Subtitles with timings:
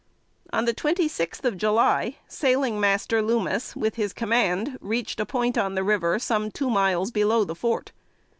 [0.51, 5.59] On the twenty sixth of July, Sailing Master Loomis, with his command, reached a point
[5.59, 7.91] on the river some two miles below the fort.